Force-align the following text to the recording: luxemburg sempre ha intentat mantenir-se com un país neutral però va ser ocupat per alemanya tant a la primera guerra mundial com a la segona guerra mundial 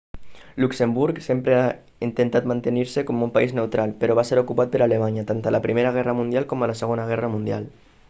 luxemburg 0.61 1.15
sempre 1.27 1.53
ha 1.59 1.67
intentat 2.07 2.47
mantenir-se 2.53 3.05
com 3.11 3.21
un 3.27 3.35
país 3.37 3.55
neutral 3.61 3.95
però 4.03 4.19
va 4.23 4.27
ser 4.31 4.41
ocupat 4.45 4.75
per 4.75 4.83
alemanya 4.89 5.29
tant 5.33 5.47
a 5.51 5.57
la 5.57 5.65
primera 5.71 5.97
guerra 6.01 6.19
mundial 6.25 6.53
com 6.55 6.61
a 6.69 6.73
la 6.75 6.81
segona 6.85 7.11
guerra 7.15 7.35
mundial 7.39 7.75